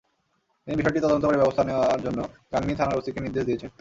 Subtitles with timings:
[0.67, 2.19] তিনি বিষয়টি তদন্ত করে ব্যবস্থা নেওয়ার জন্য
[2.53, 3.69] গাংনী থানার ওসিকে নির্দেশ দিয়েছেন।